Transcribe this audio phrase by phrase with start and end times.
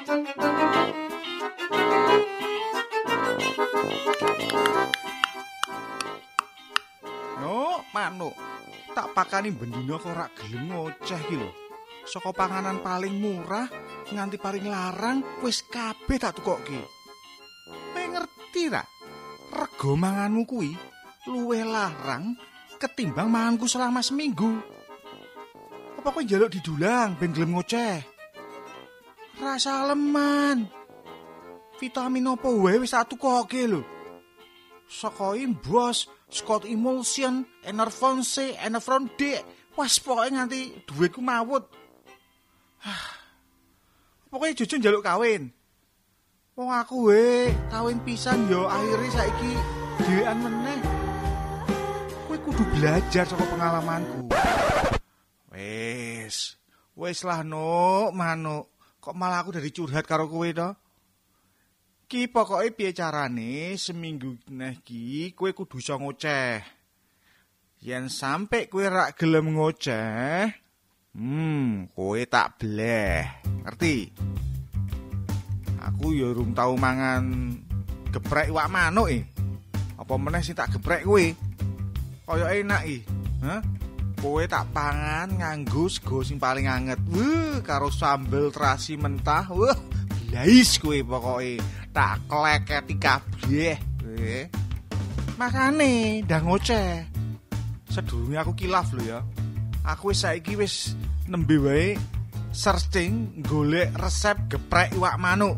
[0.00, 0.08] No,
[7.92, 8.32] manuk.
[8.96, 11.52] Tak pakani bendina kok ora gelem ngoceh ki lho.
[12.08, 13.68] Saka panganan paling murah
[14.08, 16.80] nganti paling larang wis kabeh tak tukokke.
[17.92, 18.80] Kowe ngerti ra?
[19.52, 20.72] Rego manganmu kuwi
[21.28, 22.40] luwih larang
[22.80, 24.64] ketimbang manganku selama seminggu.
[26.00, 28.19] Apa kowe njaluk didulang ben gelem ngoceh?
[29.40, 30.68] Rasa leman.
[31.80, 33.80] Vitamin apa wae wis tak tukokke lho.
[34.84, 39.40] Saka imbos, Scott Emulsion, Enervon C, Enervon D.
[39.80, 41.64] Wes pokoke nganti dhuwitku mawut.
[44.28, 45.48] Pokoke jujur njaluk kawin.
[46.52, 49.52] Wong aku we kawin pisan yo akhirnya saiki
[50.04, 50.80] dhewean meneh.
[52.28, 54.28] Kowe kudu belajar saka pengalamanku.
[55.48, 56.60] Wes,
[56.92, 58.68] wes lah no, manuk.
[59.00, 60.76] Kok malah aku dari curhat karo kowe to?
[62.04, 66.60] Ki pokoke piye carane seminggu neh ki kowe kudu iso ngoceh.
[67.80, 70.52] Yen sampe kowe rak gelem ngoceh,
[71.16, 73.24] hmm, kowe tak bleh.
[73.64, 74.12] Ngerti?
[75.80, 77.56] Aku ya urung tau mangan
[78.12, 79.24] geprek iwak manuk e.
[79.96, 81.24] Apa meneh sing tak geprek kowe?
[82.28, 83.00] Kaya enak i.
[83.48, 83.79] Hah?
[84.20, 87.00] Kowe tak pangan nganggo sego paling anget.
[87.08, 89.48] Wuh, karo sambel terasi mentah.
[89.48, 89.72] Wah,
[90.28, 91.56] blais kowe pokoke.
[91.88, 93.80] Tak kleketi kabeh.
[94.20, 94.44] Eh.
[95.40, 97.08] Makane ndang ngoceh.
[97.88, 99.24] Sedurunge aku kilaf lho ya.
[99.88, 100.92] Aku wis saiki wis
[101.24, 101.96] nembe wae
[102.52, 105.56] searching golek resep geprek iwak manuk.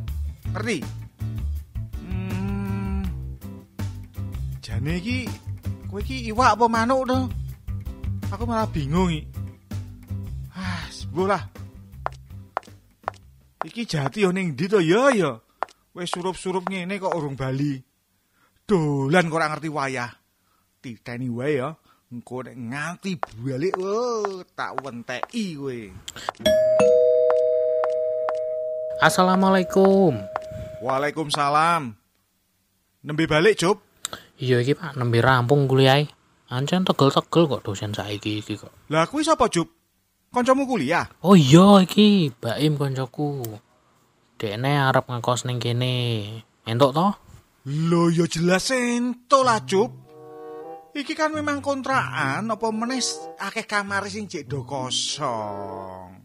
[0.54, 0.78] Ngerti?
[1.98, 3.02] Hmm.
[4.62, 5.26] Jane iki
[5.90, 7.41] kowe iki iwak apa manuk to?
[8.32, 9.28] Aku malah bingung iki.
[10.56, 10.88] Ah,
[11.28, 11.44] lah.
[13.60, 15.36] Iki jati yo ning ndi to ya ya?
[15.92, 17.76] Wis surup-surup ngene kok urung bali.
[18.64, 20.08] Dolan kok ora ngerti wayah.
[20.80, 21.76] Titeni wae ya.
[22.08, 25.80] Engko nek nganti balik oh, tak wenteki kowe.
[29.04, 30.16] Assalamualaikum.
[30.80, 31.92] Waalaikumsalam.
[33.04, 33.84] Nembe balik, Jup.
[34.40, 36.21] Iya iki Pak, nembe rampung kuliah.
[36.52, 38.68] Ancen tegel-tegel kok dosen saiki iki kok.
[38.92, 39.72] Lah kuwi sapa, Jup?
[40.28, 41.08] Kancamu kuliah?
[41.24, 43.40] Oh iya iki Baim koncoku.
[44.36, 46.28] Dekne arep ngekos ning kene.
[46.68, 47.08] Entuk to?
[47.64, 49.96] Lho ya jelas ento lah, Jup.
[50.92, 53.00] Iki kan memang kontrakan apa meneh
[53.40, 56.20] akeh kamar sing jek do kosong.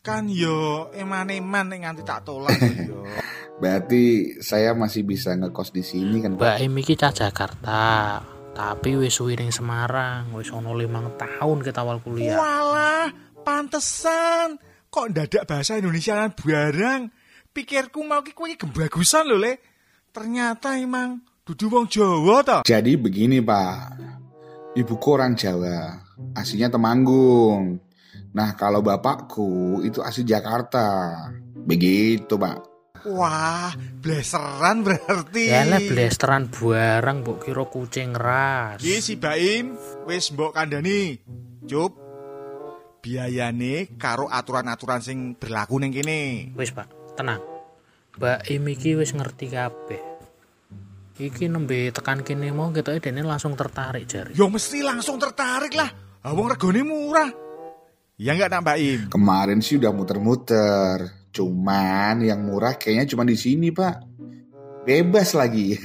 [0.00, 2.56] Kan yo eman-eman nek nganti tak tolak
[2.88, 3.04] yo.
[3.60, 6.64] Berarti saya masih bisa ngekos di sini kan Pak?
[6.64, 8.39] Baim iki cah Jakarta.
[8.60, 12.36] Tapi wis suwi ning Semarang, wis ono limang tahun kita awal kuliah.
[12.36, 13.08] Walah,
[13.40, 14.60] pantesan
[14.92, 17.08] kok ndadak bahasa Indonesia barang.
[17.56, 19.64] Pikirku mau ki kuwi gembagusan lho, Le.
[20.12, 22.58] Ternyata emang dudu wong Jawa to.
[22.68, 23.96] Jadi begini Pak,
[24.76, 25.96] ibuku orang Jawa,
[26.36, 27.80] aslinya Temanggung.
[28.36, 31.16] Nah kalau bapakku itu asli Jakarta.
[31.64, 32.69] Begitu Pak.
[33.08, 35.48] Wah, bleseran berarti.
[35.48, 38.80] Ya lah blesteran barang mbok kira kucing ras.
[38.80, 41.16] Ki si Baim wis mbok kandhani.
[41.64, 41.96] Cup.
[43.00, 46.52] Biayane karo aturan-aturan sing berlaku ning kene.
[46.52, 47.40] Wis Pak, tenang.
[48.20, 50.02] Baim iki wis ngerti kabeh.
[51.20, 54.32] Iki nembe tekan kene mau ketoke dene langsung tertarik jari.
[54.36, 55.88] Yo mesti langsung tertarik lah.
[56.20, 57.28] Ah, Wong regane murah.
[58.20, 59.08] Ya enggak nak Baim?
[59.08, 61.19] Kemarin sih udah muter-muter.
[61.30, 63.96] Cuman yang murah kayaknya cuma di sini Pak.
[64.82, 65.76] Bebas lagi.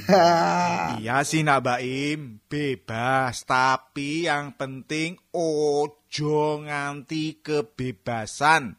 [0.96, 3.44] Iya sih nak Baim, bebas.
[3.44, 8.74] Tapi yang penting ojo nganti kebebasan.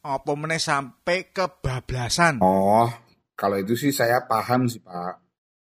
[0.00, 2.40] Apa meneh sampai kebablasan.
[2.40, 2.88] oh,
[3.36, 5.14] kalau itu sih saya paham sih Pak.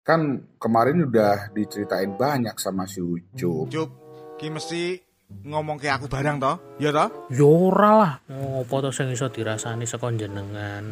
[0.02, 3.70] Kan kemarin udah diceritain banyak sama si Ucup.
[3.70, 3.90] Cup,
[4.36, 5.05] ki mesti
[5.46, 7.08] ngomong ke aku barang toh, ya toh?
[7.30, 8.12] Ya ora lah.
[8.30, 10.84] Ngopo to sing iso dirasani saka jenengan?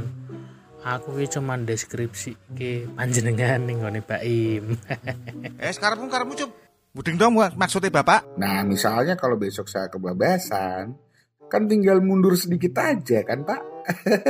[0.85, 4.76] Aku ki cuman deskripsi ke panjenengan ning ngone Baim.
[5.64, 6.50] Eh, sekarang pun karemu cup.
[6.93, 8.37] Buding dong mak- maksudnya bapak.
[8.37, 10.94] Nah, misalnya kalau besok saya kebebasan,
[11.49, 13.61] kan tinggal mundur sedikit aja kan Pak?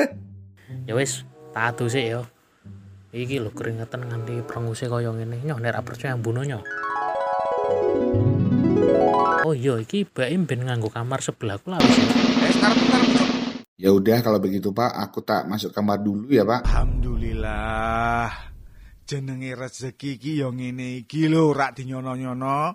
[0.89, 2.25] ya wis, tak adu sih yo.
[3.11, 5.43] Iki lho keringetan nganti prenguse kaya ngene.
[5.43, 6.63] Nyoh nek percaya mbuno nyoh.
[9.45, 12.01] Oh iya, iki Baim ben nganggo kamar sebelahku lah wis.
[12.01, 12.81] Eh, sekarang
[13.13, 13.29] cup.
[13.77, 16.65] Ya udah kalau begitu Pak, aku tak masuk kamar dulu ya Pak.
[16.65, 18.33] Alhamdulillah.
[19.05, 22.73] Jenenge rezeki iki ya ngene iki lho, rak dinyono-nyono.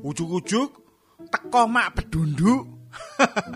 [0.00, 0.68] Ujuk-ujuk
[1.28, 2.64] teko mak bedunduk.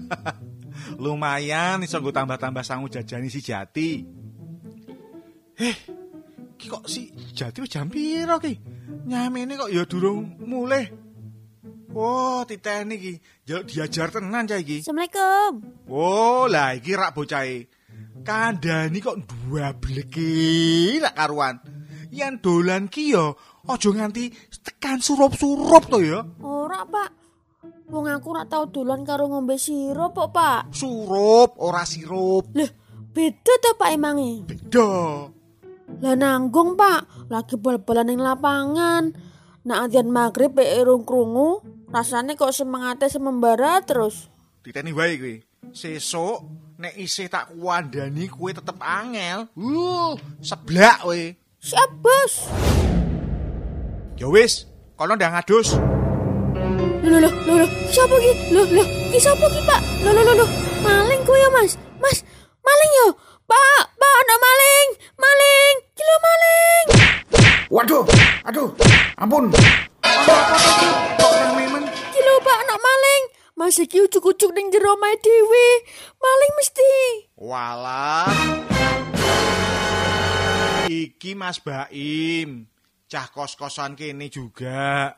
[1.02, 4.04] Lumayan iso nggo tambah-tambah sangu jajani si Jati.
[5.56, 5.76] Eh,
[6.60, 8.52] ki kok si Jati wis jam piro ki?
[9.08, 11.07] Nyamene kok ya durung mulih.
[11.88, 13.12] Wah, titeni ki.
[13.48, 14.84] Jaluk diajar tenan cah iki.
[14.84, 15.52] Assalamualaikum.
[15.88, 17.64] Oh, lah iki rak bocahe.
[18.20, 21.56] Kandhani kok dua bleki lak karuan.
[22.12, 23.32] Yen dolan ki ya
[23.68, 24.32] aja nganti
[24.64, 26.20] tekan surup-surup to ya.
[26.44, 27.10] Ora, Pak.
[27.88, 30.76] Wong aku ora tau dolan karo ngombe sirup kok, Pak.
[30.76, 32.52] Surup ora sirup.
[32.52, 32.68] Lah,
[33.16, 34.44] beda to Pak emange.
[34.44, 34.92] Beda.
[36.04, 37.32] Lah nanggung, Pak.
[37.32, 39.04] Lagi bal-balan ning lapangan.
[39.64, 44.28] Nak adzan maghrib pek irung krungu, rasane kok semangate semembara terus.
[44.64, 45.34] Diteni wae kowe.
[45.72, 46.38] Sesuk
[46.78, 49.48] nek isih tak kuandani kowe tetep angel.
[49.56, 50.14] Uh,
[50.44, 51.20] seblak kowe.
[51.58, 52.34] Siap, Bos.
[54.14, 55.74] Ya wis, kono ndang ngadus.
[57.08, 58.32] Loh, loh, loh, loh, siapa ki?
[58.52, 59.80] Loh, loh, ki siapa ki, Pak?
[60.04, 60.48] Loh, loh, loh, loh,
[81.48, 82.68] Mas Baim.
[83.08, 85.16] Cah kos-kosan kene juga.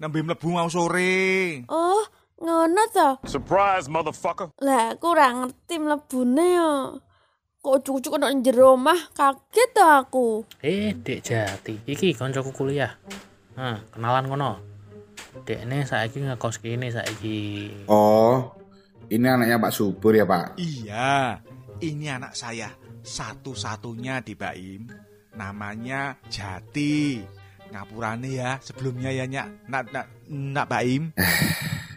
[0.00, 1.60] Nembe mlebu mau sore.
[1.68, 2.00] Oh,
[2.40, 3.20] ngono to.
[3.28, 4.56] Surprise, motherfucker.
[4.64, 6.72] Lah, aku ora ngerti mlebune yo.
[7.60, 10.28] Kok ana ning jero omah, kaget to aku.
[10.64, 12.96] Eh, Dek Jati, iki koncoku kuliah.
[13.60, 14.52] Nah, kenalan kono.
[15.44, 17.68] Dekne saiki ngekos kene saiki.
[17.92, 18.48] Oh,
[19.12, 20.56] ini anaknya Pak Subur ya Pak?
[20.56, 21.44] Iya,
[21.84, 22.72] ini anak saya.
[23.04, 25.04] Satu-satunya di Baim.
[25.36, 27.20] Namanya Jati.
[27.70, 31.12] Ngapurane ya sebelumnya ya nyak nak nak nak Baim.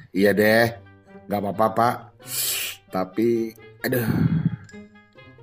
[0.09, 0.73] Iya deh,
[1.29, 1.97] nggak apa-apa Pak.
[2.89, 3.53] Tapi,
[3.85, 4.09] aduh,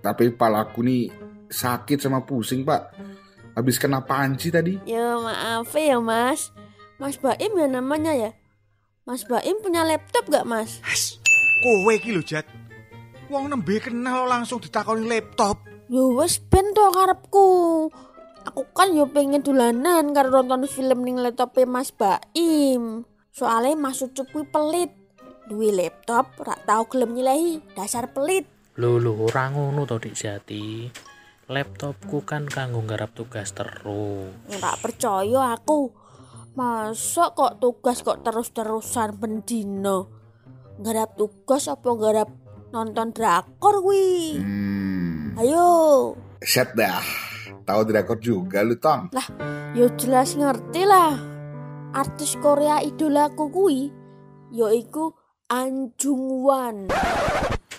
[0.03, 1.07] tapi palaku nih
[1.47, 2.83] sakit sama pusing Pak.
[3.55, 4.77] Habis kena panci tadi.
[4.85, 6.53] Ya maaf ya mas
[7.01, 8.31] Mas Baim ya namanya ya
[9.09, 10.83] Mas Baim punya laptop gak mas?
[10.85, 11.17] Has,
[11.65, 12.45] kowe iki lho Jat.
[13.33, 15.63] Wong nembe kenal langsung ditakoni laptop.
[15.87, 17.47] Yo wes ben to karepku
[18.47, 23.03] Aku kan yo pengen dolanan karo nonton film ning laptope Mas Baim.
[23.35, 24.91] Soalnya Mas Ucup kuwi pelit.
[25.51, 28.47] Duwe laptop rak tau gelem nyilehi Dasar pelit.
[28.79, 30.87] Lho lho ora ngono to Dik Jati.
[31.51, 34.31] Laptopku kan kanggo nggarap tugas terus.
[34.47, 35.91] Nggak percaya aku.
[36.55, 40.09] Masa kok tugas kok terus-terusan bendino
[40.81, 42.33] Garap tugas apa garap
[42.73, 44.41] nonton drakor kuwi?
[44.41, 44.96] Hmm,
[45.37, 47.05] Ayo set dah.
[47.69, 49.13] Tahu drakor juga lu Tong.
[49.77, 51.13] Yo jelas ngerti lah.
[51.93, 53.93] Artis Korea idolaku kuwi
[54.57, 55.13] yaiku
[55.53, 56.89] Anjung Wan.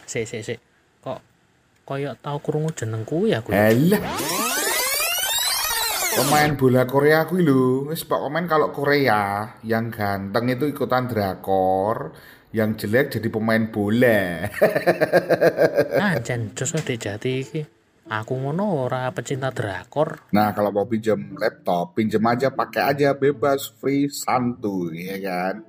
[0.05, 0.59] Sik sik sik.
[1.01, 1.17] Kok
[1.81, 3.49] koyo tau krungu jenengku ya aku.
[3.49, 4.05] Alah.
[6.17, 12.09] Pemain bola Korea aku lho, wis pak komen kalau Korea yang ganteng itu ikutan drakor,
[12.55, 14.47] yang jelek jadi pemain bola.
[15.99, 17.61] Anjen jos Dik Jati iki.
[18.07, 20.31] Aku ngono ora pecinta drakor.
[20.31, 25.67] Nah kalau mau pinjam laptop, pinjam aja, pakai aja, bebas, free, santuy, ya kan.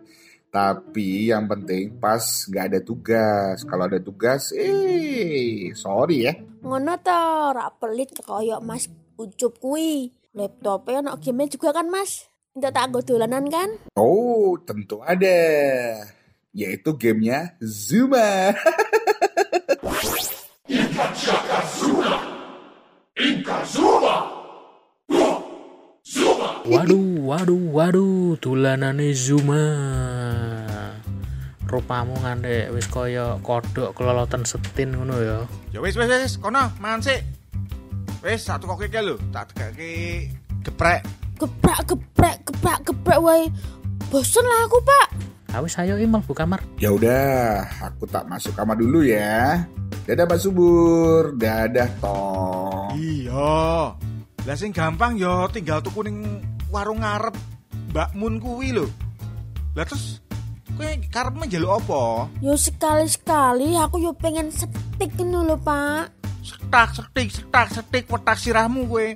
[0.48, 3.66] Tapi yang penting pas nggak ada tugas.
[3.66, 6.38] Kalau ada tugas, eh sorry ya.
[6.62, 8.86] Ngono to, ora pelit kaya Mas
[9.18, 10.14] Ucup kuwi.
[10.30, 12.30] Laptopnya ono game juga kan Mas?
[12.54, 13.66] Entar tak anggo dolanan kan?
[13.98, 15.34] Oh tentu ada,
[16.52, 18.54] yaitu gamenya Zuma.
[26.68, 29.64] Waduh, waduh, waduh, tulanane Zuma.
[31.68, 35.38] Rupamu ngandek wis kaya kodok keloloten setin ngono ya.
[35.72, 37.20] Ya wis wis wis, kono mangan sik.
[38.24, 40.32] Wis satu kok iki lho, tak tegake
[40.64, 41.04] geprek.
[41.36, 43.52] Gebrak geprek gebrak geprek wae.
[44.08, 45.27] Bosen lah aku, Pak.
[45.48, 46.60] Awis ayo imal bu kamar.
[46.76, 49.64] Ya udah, aku tak masuk kamar dulu ya.
[50.04, 52.92] Dadah Pak Subur, dadah Tong.
[53.00, 53.96] Iya.
[54.44, 57.32] Lah sing gampang ya tinggal tuku ning warung ngarep
[57.96, 58.84] Mbak Mun kuwi lho.
[59.72, 60.20] Lah terus
[60.76, 62.02] kowe karepmu njaluk apa?
[62.44, 66.12] Yo sekali-sekali aku yo pengen setik ngono lho, Pak.
[66.44, 69.06] Setak, setik, setak, setik wetak sirahmu kowe.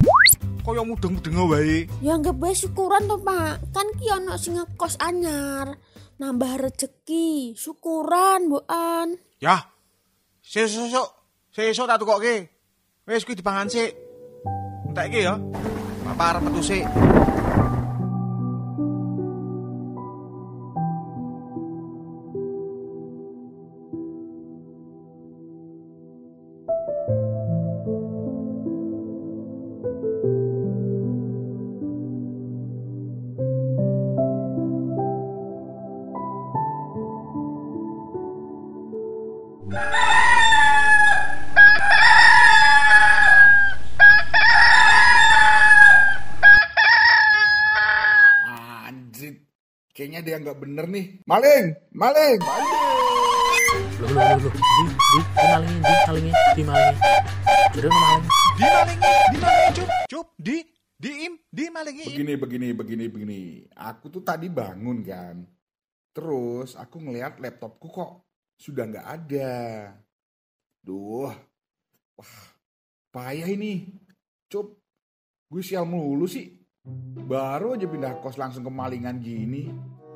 [0.63, 1.85] Kaya mudeng-mudeng wae.
[2.01, 3.61] Ya anggap wae syukuran to, Pak.
[3.77, 5.77] Kan ki ono sing ngekos anyar.
[6.23, 9.19] Nambah rezeki, syukuran, Buan.
[9.43, 9.59] Ya.
[10.39, 10.87] Sesuk
[11.51, 11.87] sesuk.
[11.91, 12.47] Tak tukokke.
[13.11, 13.91] Wis kuwi dipangan sik.
[14.87, 15.35] Entek iki ya.
[16.07, 16.87] Arep metu sik.
[39.73, 39.89] Anjir.
[49.97, 51.25] Kayaknya dia nggak bener nih.
[51.25, 52.69] Maling, maling, maling.
[53.97, 54.53] Loh, loh, loh, loh.
[54.53, 57.01] Di, di, di malingin, di malingin, di malingin.
[57.73, 58.29] Udah maling.
[58.53, 59.01] Di malingin,
[59.33, 60.57] di malingin, cup, cup, di,
[61.01, 62.13] diim, di malingin.
[62.13, 63.41] Begini, begini, begini, begini.
[63.73, 65.49] Aku tuh tadi bangun kan.
[66.13, 68.32] Terus aku ngelihat laptopku kok
[68.63, 69.53] sudah nggak ada.
[70.79, 71.35] Duh,
[72.15, 72.35] wah,
[73.11, 73.91] payah ini.
[74.47, 74.79] Cup,
[75.51, 76.47] gue sial mulu sih.
[77.27, 79.71] Baru aja pindah kos langsung kemalingan gini.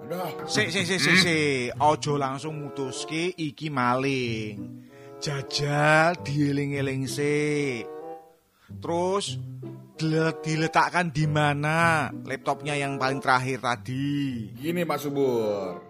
[0.06, 1.38] Aduh, Si, si, si, si, si.
[1.82, 4.86] Ojo langsung mutuske iki maling.
[5.18, 7.82] Jajal dieling-eling sih.
[8.82, 9.38] Terus
[9.94, 14.50] dile- diletakkan di mana laptopnya yang paling terakhir tadi.
[14.52, 15.85] Gini Mas Subur,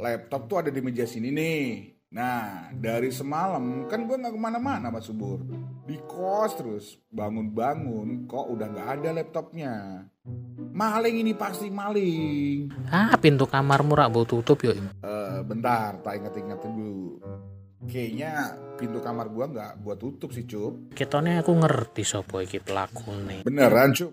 [0.00, 1.64] laptop tuh ada di meja sini nih.
[2.10, 5.38] Nah, dari semalam kan gue nggak ke mana-mana Mas Subur.
[5.86, 9.74] Di kos terus, bangun-bangun kok udah nggak ada laptopnya.
[10.74, 12.70] Maling ini pasti maling.
[12.90, 14.58] Ah, pintu kamarmu rak mbok tutup.
[14.66, 14.90] Im.
[14.90, 17.22] Eh, bentar, tak inget-inget dulu.
[17.86, 20.92] Kayaknya pintu kamar gua nggak gua tutup sih, Cup.
[20.92, 23.46] Ketone aku ngerti sapa iki pelakune.
[23.46, 24.10] Beneran, Cup.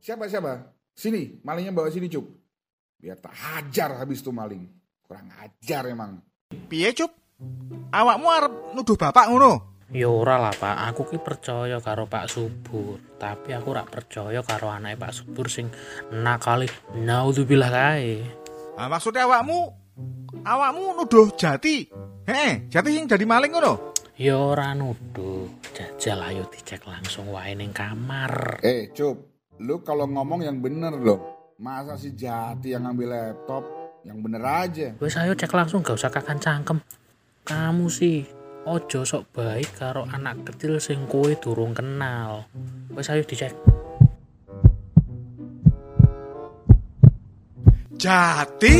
[0.00, 0.78] Siapa siapa?
[0.94, 2.24] Sini, malingnya bawa sini, Cup.
[2.96, 4.79] Biar tak hajar habis tuh maling.
[5.10, 6.22] Kurang ajar emang.
[6.70, 7.10] Piye, Cup?
[7.90, 9.82] Awakmu arep nuduh bapak ngono?
[9.90, 14.70] Ya ora lah Pak, aku ki percaya karo Pak Subur, tapi aku rak percaya karo
[14.70, 15.66] anake Pak Subur sing
[16.14, 18.22] nakali naudzubillah kae.
[18.78, 19.74] Ah, maksudnya awakmu
[20.46, 21.90] awakmu nuduh Jati.
[22.30, 23.90] Heh, Jati sing jadi maling ngono.
[24.14, 28.62] Ya ora nuduh, jajal ayo dicek langsung wae ning kamar.
[28.62, 29.18] Eh, Cup.
[29.58, 31.18] Lu kalau ngomong yang bener dong.
[31.58, 33.79] Masa si Jati yang ngambil laptop?
[34.00, 34.88] Yang bener aja.
[34.96, 36.78] Wes ayo cek langsung gak usah kakan cangkem.
[37.44, 38.24] Kamu sih
[38.64, 42.48] ojo sok baik karo anak kecil sing kowe durung kenal.
[42.96, 43.52] Wes ayo dicek.
[48.00, 48.76] Jati?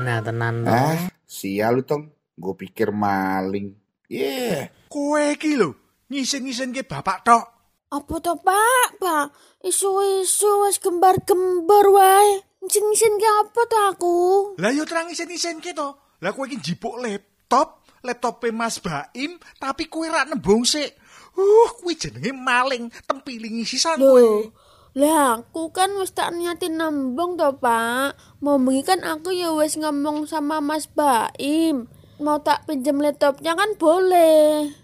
[0.00, 0.64] Nah, tenan.
[0.64, 0.96] Ah,
[1.28, 2.08] sial lu tong.
[2.40, 3.76] Gue pikir maling.
[4.08, 4.72] Yeah.
[4.88, 5.76] Kowe iki lho,
[6.08, 7.59] ngisen-ngisen ke bapak tok.
[7.90, 9.34] Apa to pak, pak?
[9.66, 12.38] Isu-isu wis gembar-gembar wae.
[12.62, 14.18] Ngisen-ngisen ki apa to aku?
[14.62, 15.98] Lah yo terang ngisen-ngisen ke to.
[16.22, 20.94] Lah kowe iki njipuk laptop, laptope Mas Baim, tapi kowe ra nembung sik.
[21.34, 24.22] Uh, kuwi jenenge maling, tempilingi sisan kowe.
[24.22, 24.54] Loh,
[24.94, 28.14] lah aku kan wis tak niatin nambung to pak.
[28.38, 31.90] Mau bengi kan aku ya wis ngomong sama Mas Baim.
[32.22, 34.78] Mau tak pinjem laptopnya kan boleh.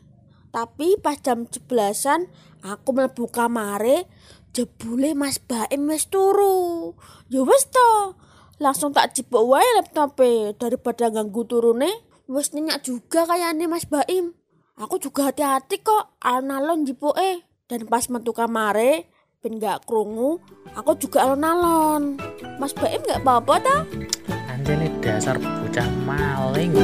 [0.51, 2.33] Tapi pas jam 11-an
[2.67, 4.11] aku mlebu kamare
[4.51, 6.97] jebule Mas Baim wis turu.
[7.31, 8.19] Ya wis to.
[8.59, 11.93] Langsung tak jipuk wae laptope daripada ganggu turune.
[12.27, 14.35] Wis nyenyak juga kayaknya Mas Baim.
[14.77, 17.47] Aku juga hati-hati kok alon-alon jipuke.
[17.67, 19.11] Dan pas metu kamare
[19.47, 20.43] ben gak krungu,
[20.75, 22.19] aku juga alon-alon.
[22.59, 23.77] Mas Baim gak apa-apa ta?
[24.51, 26.75] Anjene dasar bocah maling.